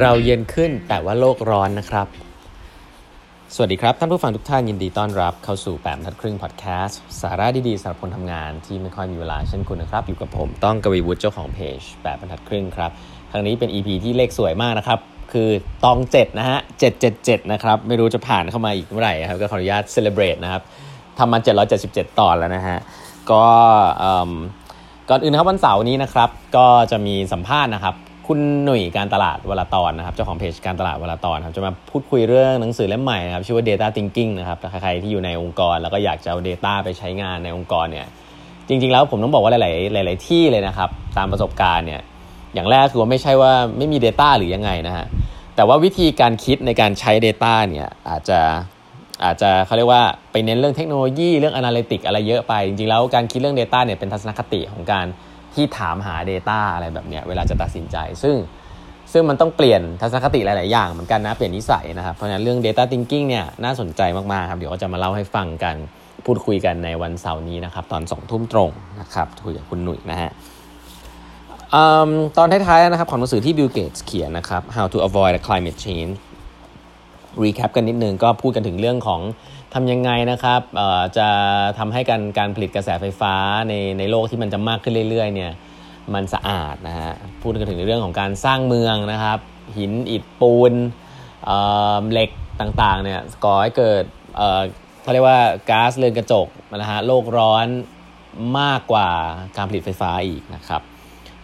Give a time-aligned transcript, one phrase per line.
[0.00, 2.06] เราเย็นขึ้นแต่ว่าโลกร้อนนะครับ
[3.54, 12.90] สวัสดีครับ ท่านผู้ฟังทุกท่านยินดีต้อนรับเข้าสู่แปมทัดครึ่งพอดแคสต์สาระดีๆสำหรับคนทำงานที่ไม่ค่อยมีเวลาเช่นคุณนะครับ อยู่กับผมต้องกวีวุฒิเจ้าของเพจแปมทัดครึ่งครับ
[13.30, 14.98] ครั้งนี้เป็น EP ที่เลขสวยมากนะครับ
[15.32, 15.48] คือ
[15.84, 16.58] ตอง7นะฮะ
[17.04, 20.62] 777นะครับ ไม่รู้จะผ่านเข้ามาอีกเมื่อไหร่ครับก็ขออนุญาตเซเลบรตนะครับ
[21.18, 21.38] ทำมา
[21.78, 22.78] 777ตอนแล้วนะฮะ
[23.30, 23.44] ก็
[25.08, 38.06] ก่อนอื่นครับวันเสาร์นี้นะครับ ก็จะมีสัมภาษณ์นะครับ คุณหนุ่ยการตลาดวลาตอนนะครับเจ้าของเพจการตลาดวลาตอนครับจะมาพูดคุยเรื่องหนังสือเล่มใหม่นะครับชื่อว่า Data Thinking นะครับใครที่อยู่ในองค์กร แล้วก็อยากจะเอา Data ไปใช้งานในองค์กรเนี่ย
[38.68, 42.00] จริงๆแล้วผมต้องบอกว่าหลาย ๆ หลาย ๆ ที่เลยนะครับตามประสบการณ์เนี่ย
[42.54, 45.06] อย่างแรกคือว่าไม่ใช่ว่าไม่มี Data หรือยังไงนะฮะ
[45.56, 48.40] แต่ว่าวิธีการคิดในการใช้ Data เนี่ยอาจจะ
[49.24, 50.02] อาจจะเขาเรียกว่า
[50.32, 55.06] ไปเน้นเรื่องเทคโนโลยีเรื่อง Analytic อะไรเยอะไป จริงๆแล้วการคิดเรื่อง Data เนี่ยเป็นทัศนคติของการ
[55.54, 58.36] ที่ถามหา Data อะไรแบบเนี้ยเวลาจะตัดสินใจ ซึ่ง
[59.12, 65.76] ซึ่งมันต้องเปลี่ยนทัศนคติหลาย ๆ อย่างเหมือนกันนะ เปลี่ยนนิสัยนะครับ เพราะฉะนั้นเรื่อง Data Thinking เนี่ยน่าสนใจมาก ๆ ครับ เดี๋ยวก็จะมาเล่าให้ฟังกัน
[66.26, 70.30] พูดคุยกันในวันเสาร์นี้นะครับ ตอน2ทุ่มตรงนะครับคุยกับคุณหนุ่ยนะฮะ
[72.38, 76.12] ตอนท้าย ๆ นะครับของหนังสือที่บิลเกตส์เขียนนะครับ How to Avoid Climate Change
[77.42, 79.20] รีแคปกันนิดนึงก็พูดกันถึงเรื่องของ
[79.74, 80.60] ทำยังไงนะครับ
[81.18, 81.28] จะ
[81.78, 83.34] ทำให้การการผลิตกระแสไฟฟ้า
[83.68, 85.52] ในในโลกที่มันจะมากขึ้นเรื่อยๆเนี่ย
[86.14, 89.38] มันสะอาดนะฮะพูดกันถึงในเรื่องของการสร้างเมืองนะครับ
[89.78, 90.72] หินอิฐปูน
[91.46, 92.30] เเหล็ก
[92.60, 94.04] ต่างๆเนี่ยก่อให้เกิด
[95.02, 96.48] เขาเรียกว่าก๊าซเรือนกระจก
[96.80, 97.66] นะฮะโลกร้อน
[98.58, 99.08] มากกว่า
[99.56, 100.82] การผลิตไฟฟ้าอีกนะครับ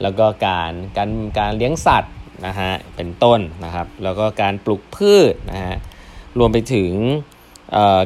[0.02, 2.12] แล้วก็การการการเลี้ยงสัตว์
[2.46, 5.76] นะฮะเป็นต้นนะครับ แล้วก็การปลูกพืชนะฮะ
[6.38, 6.90] รวมไปถึง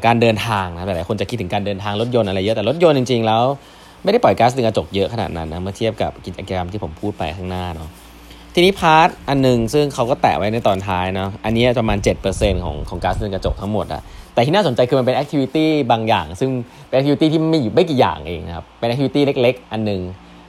[0.07, 3.43] การเดินทางนะหลายคนจะคิดถึงการเดินทางรถยนต์อะไรเยอะแต่รถยนต์จริงๆแล้ว
[4.03, 7.89] ไม่ได้ปล่อยก๊าซเรือนกระจกเยอะขนาดนั้นนะเมื่อเทียบกับกิจกรรมที่ผมพูดไปข้างหน้าเนาะ
[8.55, 11.99] ทีนี้ part อันหนึ่งซึ่งเขาก็แตะไว้ในตอนท้ายเนาะอันนี้ประมาณ
[12.31, 14.03] 7%ของของก๊าซเรือนกระจกทั้งหมดอะ
[14.35, 16.51] แต่ที่น่าสนใจคือมันเป็น activity บางอย่าง ซึ่ง
[16.89, 20.01] เป็น activity ที่ไม่อยู่ไม่กี่อย่างเองนะครับเป็น activity เล็ก ๆ อันหนึ่ง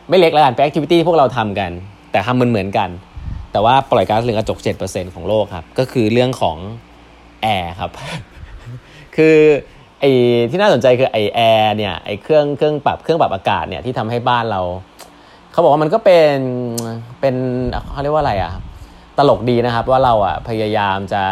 [0.10, 1.72] ไม่เล็กแล้วกันเป็น activity ที่พวกเราทำกัน
[2.12, 2.90] แต่ทำเหมือนเหมือนกัน
[3.54, 6.58] แต่ว่าปล่อยก๊าซเรือนกระจก 7%ของโลกครับ ก็คือเรื่องของ
[7.42, 7.92] แอร์ครับ
[9.16, 9.38] คือ
[10.00, 10.12] ไอ้
[10.50, 14.62] ที่น่าสนใจคือไอแอร์เนี่ยไอเครื่องเครื่องปรับเครื่องปรับอากาศเนี่ยที่ทำให้บ้านเรา
[15.52, 16.38] เขาบอกว่ามันก็เป็น
[17.20, 17.36] เป็น
[17.92, 18.52] เขาเรียกว่าอะไรอะ
[19.18, 21.24] ตลกดีนะครับ ว่าเราอะพยายามจะ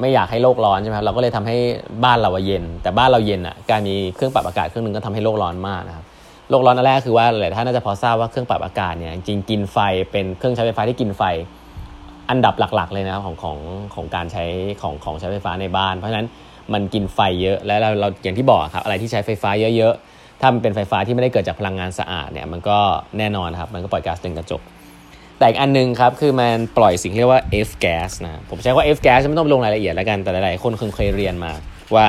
[0.00, 1.56] ไม่อยากให้โลกร้อนใช่ไหมครับเราก็เลยทำให้
[2.04, 6.04] บ้านเราเย็น แต่บ้านเราเย็นอะการมีเครื่องปรับอากาศเครื่องนึงก็ทำให้โลกร้อนมากนะครับ
[6.50, 9.78] โลกร้อนอันแรกคือว่าหลายท่านน่าจะพอทราบว่าเครื่องปรับอากาศเนี่ยจริงกินไฟ
[10.10, 11.22] เป็นเครื่องใช้ไฟฟ้าที่กินไฟ
[12.30, 13.58] อันดับหลักๆเลยนะครับของของ
[13.94, 14.44] ของการใช้
[14.82, 16.26] ของของใช้ไฟฟ้าในบ้าน เพราะฉะนั้น
[16.72, 22.78] มันกินไฟเยอะและเราเราอย่างที่บอกครับอะไรที่ใช้ไฟฟ้าเยอะๆถ้ามันเป็นไฟฟ้าที่ไม่ได้เกิดจากพลังงานสะอาดเนี่ยมันก็
[23.18, 24.62] แน่นอนครับมันก็ปล่อยก๊าซเรือนกระจก
[25.38, 31.52] แต่อีกอันนึงครับคือมันปล่อยสิ่งที่เรียกว่า F gas นะผมใช้ว่า F gas ไม่ต้องลงรายละเอียดแล้วกันแต่หลายๆคนเคยเรียนมา
[31.94, 32.06] ว่า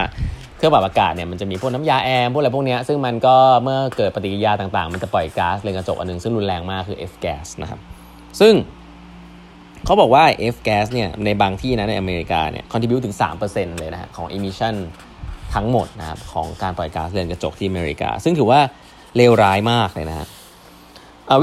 [0.59, 7.80] เครื่องปรับอากาศเนี่ยมันจะมีพวกน้ำยาแอร์พวกอะไรพวกนี้ซึ่งมันก็เมื่อเกิดปฏิกิริยาต่างๆ มันจะปล่อยก๊าซเรือนกระจกอันนึงซึ่งรุนแรงมากคือ F gas นะครับ
[8.40, 8.53] ซึ่ง
[9.86, 10.24] เขาบอกว่า
[10.56, 13.16] F gas เนี่ยในบางที่นะในอเมริกาเนี่ย contribute ถึง
[13.47, 14.75] 3%เลยนะฮะของ emission
[15.56, 18.59] ทั้งหมดนะครับของการปล่อยก๊าซเรือนกระจกที่อเมริกา ซึ่งถือว่า
[19.16, 20.28] เลวร้ายมากเลยนะฮะ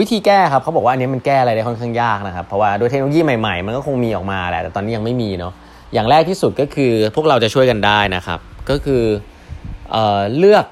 [0.01, 5.53] วิธีแก้ครับเขาบอกว่าอันนี้มันแก้อะไรได้ค่อนข้างยากนะครับเพราะว่าด้วยเทคโนโลยีใหม่ๆ มันก็คงมีออกมาแหละแต่ตอนนี้ยังไม่มีเนาะ
[5.95, 8.41] อย่างแรกที่สุดก็คือพวกเราจะช่วยกันได้นะครับ
[8.71, 9.05] ก็คือ
[9.91, 9.97] เอ
[10.39, 10.67] เลือก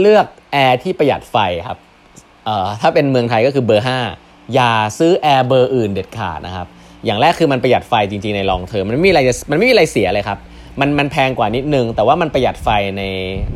[0.00, 1.36] เลือกแอร์ที่ประหยัดไฟ
[1.66, 1.78] ครับ
[2.80, 3.86] ถ้าเป็นเมืองไทยก็คือเบอร์
[4.18, 6.66] 5 อย่าซื้อแอร์เบอร์อื่นเด็ดขาดนะครับ
[7.04, 9.20] อย่างแรกคือมันประหยัดไฟจริงๆใน long term มันไม่มีอะไร
[9.50, 10.38] มันไม่มีอะไรเสียเลยครับ
[10.80, 12.68] มันมันแพงกว่านิดนึง แต่ว่ามันประหยัดไฟ
[12.98, 13.02] ใน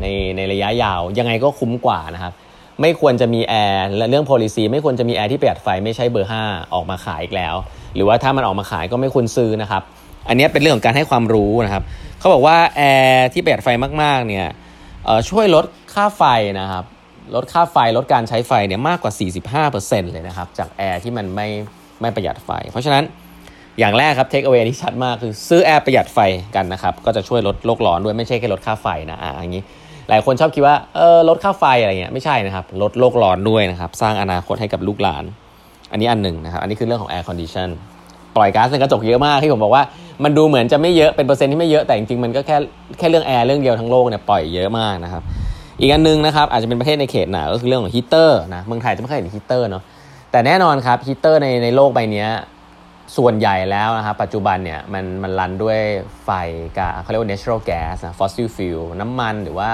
[0.01, 2.33] ในในระยะยาว ยังไงก็คุ้มกว่านะครับ
[2.81, 7.55] ไม่ควรจะมีแอร์และเรื่อง policy ไม่ควรจะมีแอร์ที่ประหยัดไฟไม่ใช่เบอร์ 5 ออกมาขายอีกแล้ว
[7.95, 9.83] หรือว่าถ้ามันออกมาขายก็ไม่ควรซื้อนะครับ
[10.27, 11.83] อันนี้เป็นเรื่องของการให้ความรู้นะครับ
[12.19, 13.69] เขาบอกว่าแอร์ที่ประหยัดไฟ
[14.03, 14.47] มากๆเนี่ย
[15.29, 16.23] ช่วยลดค่าไฟ
[16.59, 16.83] นะครับ
[17.35, 19.13] ลดค่าไฟลดการใช้ไฟเนี่ยมากกว่า
[19.79, 21.47] 45%เลยนะครับจากแอร์ที่มันไม่
[22.01, 23.03] ไม่ประหยัดไฟ เพราะฉะนั้น
[23.79, 26.19] อย่างแรกครับ takeaway ที่ชัดมากคือซื้อแอร์ประหยัดไฟ
[26.55, 29.63] กันนะครับก็จะช่วยลดโลกร้อนด้วยไม่ใช่แค่ลดค่าไฟนะอ่าอย่างนี้
[30.09, 35.23] หลายคนชอบคิดว่าเออลดค่าไฟอะไรเงี้ยไม่ใช่นะครับลดโลกร้อนด้วยนะครับสร้างอนาคตให้กับลูกหลาน
[35.91, 37.69] อันนี้อันหนึ่งนะครับอันนี้คือเรื่องของ air condition
[38.37, 39.83] ปล่อยก๊าซเรือนกระจกเยอะมากที่ผมบอกว่า
[40.23, 42.57] มันดูเหมือนจะไม่เยอะเป็นเปอร์เซ็นต์ที่ไม่เยอะแต่จริงๆมันก็แค่
[42.97, 45.23] แค่เรื่องแอร์เรื่องเดียวทั้งโลกเนี่ยปล่อยเยอะมากนะครับ
[45.79, 49.83] อีกอันนึงนะครับอาจจะเป็นประเทศในเขตหนาวก็คือเรื่องของฮีเตอร์นะเมืองไทยจะไม่เคยเห็นฮีเตอร์เนาะ
[50.31, 52.25] แต่แน่นอนครับฮีเตอร์ในในโลกใบนี้
[53.17, 55.79] ส่วนใหญ่แล้วนะครับปัจจุบันเนี่ยมันมัน run ด้วย
[56.23, 56.29] ไฟ
[56.77, 59.69] กาเขาเรียกว่า natural gas นะ fossil fuel น้ำมันหรือว่า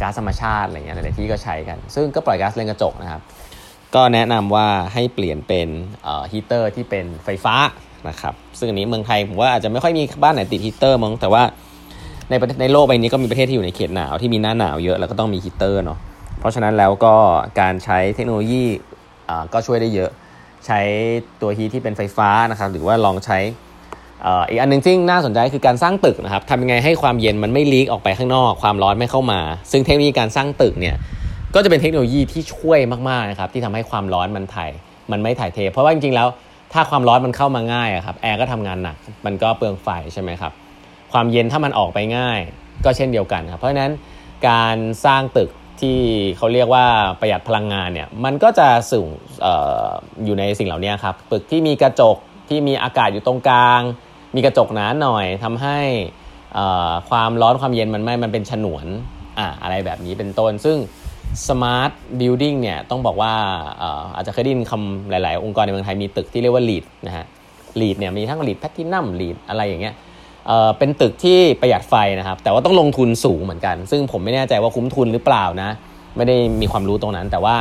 [0.00, 3.20] ก๊าซธรรมชาติอะไรเงี้ยหลายที่ก็ใช้กัน ซึ่งก็ปล่อยก๊าซเรือนกระจกนะครับ
[3.94, 5.68] ก็แนะนำว่าให้เปลี่ยนเป็น
[6.32, 7.56] ฮีเตอร์ที่เป็นไฟฟ้า
[8.08, 11.42] นะครับซึ่งอันนี้เมืองไทยผมว่าอาจจะไม่ค่อยมีบ้านไหนติดฮีเตอร์มั้งแต่ว่า
[12.30, 15.98] ในประเทศในโลกใบนี้ก็มีประเทศที่อยู่ในเขตหนาวที่มีหน้าหนาวเยอะแล้วก็ต้องมีฮีเตอร์เนาะ
[16.38, 17.14] เพราะฉะนั้นแล้วก็
[17.60, 18.64] การใช้เทคโนโลยี
[19.52, 20.10] ก็ช่วยได้เยอะ
[20.66, 20.80] ใช้
[21.40, 23.38] ตัวฮีทที่เป็นไฟฟ้านะครับหรือว่าลองใช้
[24.48, 29.40] อีกอันนึงที่น่าสนใจคือการสร้างตึกนะครับทำยังไงให้ความเย็นมันไม่ลีกออกไปข้างนอก ความร้อนไม่เข้ามา
[29.70, 30.96] ซึ่งเทคโนโลยีการสร้างตึกเนี่ย
[31.54, 34.70] ก็จะเป็นเทคโนโลยีที่ช่วยมากๆนะครับที่ทำให้ความร้อนมันถ่าย
[35.12, 36.28] มันไม่ถ่ายเท เพราะว่าจริงๆแล้ว
[36.72, 40.52] ถ้าความร้อนมันเข้ามาง่ายครับแอร์ก็ทำงานหนักมันก็เปลืองไฟใช่ไหมครับ
[41.12, 42.38] ความเย็นถ้ามันออกไปง่าย
[42.84, 43.92] ก็เช่นเดียวกันครับเพราะฉะนั้น
[44.48, 45.50] การสร้างตึก
[45.80, 45.98] ที่
[46.36, 46.86] เขาเรียกว่า
[47.20, 49.08] ประหยัดพลังงานเนี่ยมันก็จะสูง
[49.44, 49.46] อ
[49.86, 49.88] อ
[50.24, 52.16] อยู่ในสิ่งเหล่านี้ครับตึกที่มีกระจก
[52.48, 53.80] ที่มีอากาศอยู่ตรงกลาง
[54.34, 55.78] มีกระจกหนาหน่อยทำให้
[57.08, 58.86] ความร้อนความเย็นมันไม่มันเป็นฉนวน
[59.38, 60.76] อะอะไรแบบนี้เป็นต้นซึ่ง
[61.46, 63.32] Smart Building เนี่ยต้องบอกว่า
[64.14, 67.26] อาจจะเคยได้ยินคำหลาย ๆ องค์กรในเมืองไทยมีตึกที่เรียกว่า LEED นะฮะ
[67.80, 69.94] LEED เนี่ยมีทั้ง LEED Platinum LEED อะไรอย่างเงี้ย
[70.78, 75.70] เป็นตึกที่ประหยัดไฟนะครับ แต่ว่าต้องลงทุนสูงเหมือนกัน ซึ่งผมไม่แน่ใจว่าคุ้มทุนหรือเปล่านะ
[76.16, 77.56] ไม่ได้มีความรู้ตรงนั้น แต่ว่า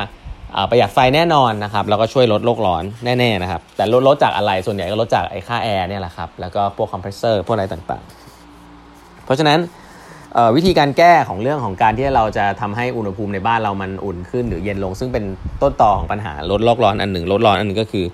[0.69, 9.60] ประหยัดไฟแน่นอนนะครับ แล้วก็ช่วยลดโลกร้อนแน่ๆนะครับ แต่ลดลดจากอะไร ส่วนใหญ่ก็ลดจากไอ้ค่าแอร์เนี่ยแหละครับ แล้วก็พวกคอมเพรสเซอร์พวกอะไรต่างๆ เพราะฉะนั้น
[10.56, 15.24] วิธีการแก้ของเรื่องของการที่เราจะทำให้อุณหภูมิในบ้านเรามันอุ่นขึ้นหรือเย็นลง ซึ่งเป็น
[15.62, 18.06] ต้นต่อของปัญหาลดโลกร้อนอันหนึ่งลดร้อนอันหนึ่งก็คือ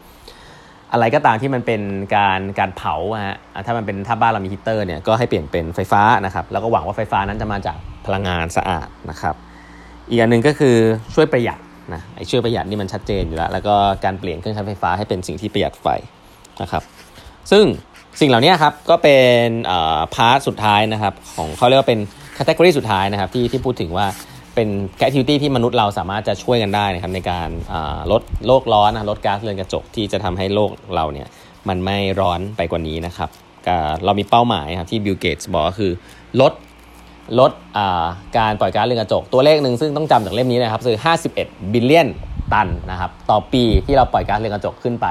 [0.92, 1.82] อะไรก็ตามที่มันเป็น
[2.16, 2.96] การการเผา
[3.28, 9.36] ฮะถ้ามันเป็นถ้าบ้านเรามีฮีเตอร์เนี่ยก็ให้เปลี่ยนเป็นไฟฟ้านะครับแล้วก็หวังว่าไฟฟ้านั้นจะมาจากพลังงานสะอาดนะครับ
[10.10, 10.76] อีกอันหนึ่งก็คือ
[11.16, 11.60] ช่วยประหยัด
[11.94, 13.76] นะไอ้ช่วยประหยัดนี่มันชัดเจนอยู่แล้วแล้วก็
[14.06, 15.88] การเปลี่ยนเครื่องใช้ไฟฟ้าให้เป็นสิ่งที่ประหยัดไฟ
[16.62, 16.84] นะครับ
[17.52, 17.66] ซึ่ง
[18.20, 19.48] สิ่งเหล่านี้ครับก็เป็น
[20.16, 22.00] part สุดท้ายนะครับของเขาเรียกว่าเป็น
[22.38, 24.06] category สุดท้ายนะครับที่ที่พูดถึงว่า
[24.56, 27.50] เป็น activity ที่มนุษย์เราสามารถจะช่วยกันได้นะครับในการ
[28.12, 31.28] ลดโลกร้อนนะลดก๊าซเรือนกระจกที่จะทำให้โลกเราเนี่ย
[31.68, 33.30] มันไม่ร้อนไปกว่านี้นะครับ
[34.06, 35.92] เรามีเป้าหมายครับที่บิลเกตส์บอกก็คือ
[36.42, 36.54] ลด
[37.40, 37.52] ลด
[38.38, 40.98] การปล่อยก๊าซเรือนกระจก ตัวเลขหนึ่งซึ่งต้องจำจากเล่มนี้นะครับคือ
[41.36, 42.08] 51 billion
[42.54, 45.08] ตันนะครับต่อปีที่เราปล่อยก๊าซเรือนกระจกขึ้นไป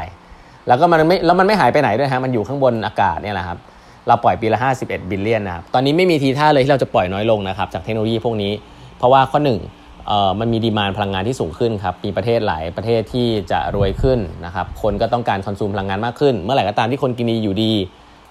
[0.69, 3.58] แล้วก็มันไม่แล้วมันไม่หายไปไหนด้วยฮะมันอยู่ข้างบนอากาศเนี่ยแหละครับ
[4.08, 8.52] เราปล่อยปีละ 51 billion นะครับตอนนี้ไม่มีทีท่าเลยที่เราจะปล่อยน้อยลงนะครับจากเทคโนโลยีพวกนี้
[8.99, 9.58] เพราะว่าข้อหนึ่ง
[10.40, 17.72] มันมี demand พลังงานที่สูงขึ้นครับมีประเทศหลายประเทศที่จะรวยขึ้นนะครับคนก็ต้องการ consume พลังงานมากขึ้น เมื่อไหร่ก็ตามที่คนกินดีอยู่ดี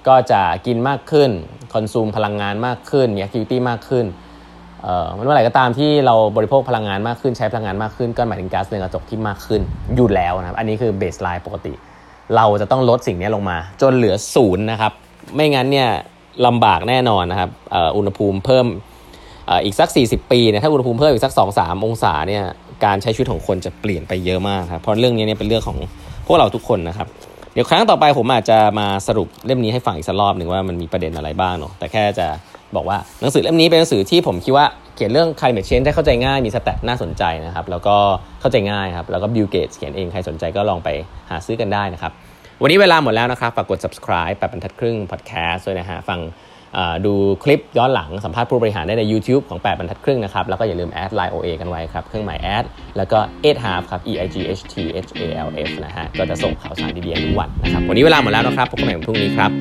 [0.07, 1.29] ก็จะกินมากขึ้น
[1.73, 4.05] consume พลังงานมากขึ้นมี activity มากขึ้น
[5.13, 9.61] เมื่อไหร่ก็ตามที่เราบริโภคพลังงานมากขึ้นใช้พลังงานมากขึ้น ก็หมายถึงก๊าซเรือนกระจกที่มากขึ้น
[9.95, 11.73] อยู่แล้วนะครับอันนี้คือเบสไลน์ปกติ
[12.35, 14.91] เราจะต้องลดสิ่งนี้ลงมา จนเหลือศูนย์นะครับ
[15.35, 15.89] ไม่งั้นเนี่ย
[16.45, 17.49] ลำบากแน่นอนนะครับ
[17.97, 18.65] อุณหภูมิเพิ่ม
[19.65, 22.43] อีกสัก 40 ปีเนี่ยถ้าอุณหภูมิเพิ่มอีกสัก 2-3 องศาเนี่ย
[22.85, 25.77] การใช้ชีวิตของคนจะเปลี่ยนไปเยอะมากครับเพราะเรื่องนี้เนี่ยเป็นเรื่องของ
[26.27, 27.07] พวกเราทุกคนนะครับ
[27.53, 32.27] เดี๋ยวครั้งต่อไปผมอาจจะมาสรุปเล่มนี้ให้ฟังอีกสักรอบหนึ่งว่ามันมีประเด็นอะไรบ้างเนาะแต่แค่จะ
[32.75, 37.95] บอกว่าหนังสือเล่มนี้เป็นหนังสือที่ผมคิดว่า เขียนเรื่อง climate change ได้เข้าใจง่ายมี stat น่าสนใจนะครับ แล้วก็
[38.41, 40.89] เข้าใจง่ายครับ แล้วก็บิลเกตส์เขียนเองใครสนใจก็ลองไป
[41.29, 42.11] หาซื้อกันได้นะครับ
[42.61, 46.19] วันนี้เวลาหมดแล้วนะครับ ฝากกด subscribe แปดบรรทัดครึ่ง podcast ด้วยนะฮะฟัง
[47.05, 47.13] ดู
[47.43, 52.65] คลิปย้อนหลังสัมภาษณ์ผู้บริหารได้ใน YouTube ของ 8 บรรทัดครึ่งนะครับ แล้วก็อย่าลืมแอดไลน์ OA กันไว้ครับ เครื่องหมายแอด
[52.97, 54.75] แล้วก็8 half ครับ e i g h t
[55.05, 59.51] h a l f นะฮะก็จะส่งข่าวสารดีๆทุกวันนะครับ วันนี้เวลาหมดแล้วนะครับพบกันใหม่วันพรุ่งนี้ครับ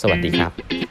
[0.00, 0.85] สวัสดีครับ